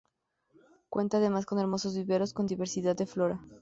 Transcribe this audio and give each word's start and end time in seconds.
Cuenta 0.89 1.17
además 1.17 1.45
con 1.45 1.59
hermosos 1.59 1.95
viveros 1.95 2.33
con 2.33 2.47
diversidad 2.47 2.95
de 2.95 3.05
flora. 3.05 3.39